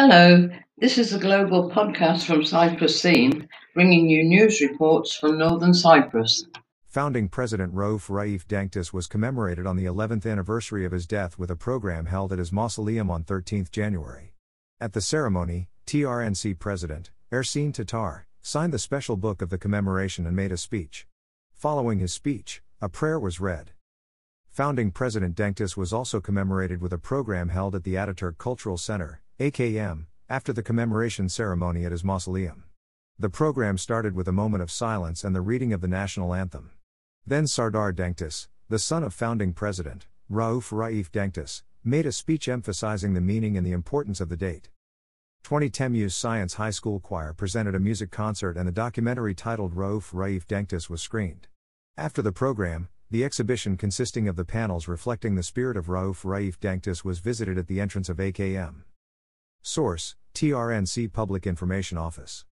Hello, 0.00 0.48
this 0.76 0.96
is 0.96 1.12
a 1.12 1.18
global 1.18 1.68
podcast 1.68 2.24
from 2.24 2.44
Cyprus 2.44 3.02
Scene, 3.02 3.48
bringing 3.74 4.08
you 4.08 4.22
news 4.22 4.60
reports 4.60 5.16
from 5.16 5.38
northern 5.38 5.74
Cyprus. 5.74 6.46
Founding 6.86 7.28
President 7.28 7.74
Rauf 7.74 8.08
Raif 8.08 8.46
Denktaş 8.46 8.92
was 8.92 9.08
commemorated 9.08 9.66
on 9.66 9.74
the 9.74 9.86
11th 9.86 10.24
anniversary 10.24 10.84
of 10.84 10.92
his 10.92 11.04
death 11.04 11.36
with 11.36 11.50
a 11.50 11.56
program 11.56 12.06
held 12.06 12.32
at 12.32 12.38
his 12.38 12.52
mausoleum 12.52 13.10
on 13.10 13.24
13 13.24 13.66
January. 13.72 14.34
At 14.80 14.92
the 14.92 15.00
ceremony, 15.00 15.68
TRNC 15.84 16.60
President, 16.60 17.10
Ersin 17.32 17.74
Tatar, 17.74 18.28
signed 18.40 18.72
the 18.72 18.78
special 18.78 19.16
book 19.16 19.42
of 19.42 19.50
the 19.50 19.58
commemoration 19.58 20.28
and 20.28 20.36
made 20.36 20.52
a 20.52 20.56
speech. 20.56 21.08
Following 21.54 21.98
his 21.98 22.12
speech, 22.12 22.62
a 22.80 22.88
prayer 22.88 23.18
was 23.18 23.40
read. 23.40 23.72
Founding 24.50 24.92
President 24.92 25.34
Denktaş 25.34 25.76
was 25.76 25.92
also 25.92 26.20
commemorated 26.20 26.80
with 26.80 26.92
a 26.92 26.98
program 26.98 27.48
held 27.48 27.74
at 27.74 27.82
the 27.82 27.94
Ataturk 27.96 28.38
Cultural 28.38 28.78
Center, 28.78 29.22
AKM, 29.40 30.06
after 30.28 30.52
the 30.52 30.64
commemoration 30.64 31.28
ceremony 31.28 31.84
at 31.84 31.92
his 31.92 32.02
mausoleum. 32.02 32.64
The 33.20 33.30
program 33.30 33.78
started 33.78 34.16
with 34.16 34.26
a 34.26 34.32
moment 34.32 34.64
of 34.64 34.70
silence 34.70 35.22
and 35.22 35.32
the 35.32 35.40
reading 35.40 35.72
of 35.72 35.80
the 35.80 35.86
national 35.86 36.34
anthem. 36.34 36.72
Then 37.24 37.46
Serdar 37.46 37.92
Denktaş, 37.92 38.48
the 38.68 38.80
son 38.80 39.04
of 39.04 39.14
founding 39.14 39.52
president, 39.52 40.08
Rauf 40.28 40.72
Raif 40.72 41.12
Denktaş, 41.12 41.62
made 41.84 42.04
a 42.04 42.10
speech 42.10 42.48
emphasizing 42.48 43.14
the 43.14 43.20
meaning 43.20 43.56
and 43.56 43.64
the 43.64 43.70
importance 43.70 44.20
of 44.20 44.28
the 44.28 44.36
date. 44.36 44.70
20 45.44 46.08
Science 46.08 46.54
High 46.54 46.70
School 46.70 46.98
Choir 46.98 47.32
presented 47.32 47.76
a 47.76 47.80
music 47.80 48.10
concert 48.10 48.56
and 48.56 48.66
the 48.66 48.72
documentary 48.72 49.36
titled 49.36 49.76
Rauf 49.76 50.12
Raif 50.12 50.46
Denktaş 50.46 50.90
was 50.90 51.00
screened. 51.00 51.46
After 51.96 52.22
the 52.22 52.32
program, 52.32 52.88
the 53.08 53.24
exhibition 53.24 53.76
consisting 53.76 54.26
of 54.26 54.34
the 54.34 54.44
panels 54.44 54.88
reflecting 54.88 55.36
the 55.36 55.44
spirit 55.44 55.76
of 55.76 55.86
Rauf 55.86 56.24
Raif 56.24 56.58
Denktaş 56.58 57.04
was 57.04 57.20
visited 57.20 57.56
at 57.56 57.68
the 57.68 57.80
entrance 57.80 58.08
of 58.08 58.16
AKM. 58.16 58.82
Source 59.62 60.14
TRNC 60.34 61.12
Public 61.12 61.46
Information 61.46 61.98
Office 61.98 62.44